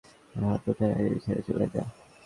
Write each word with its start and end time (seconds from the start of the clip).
আমার 0.35 0.49
হাত 0.51 0.63
উঠার 0.69 0.91
আগে 0.91 1.09
বিছানায় 1.13 1.43
চলে 1.47 1.65
যা। 1.73 1.83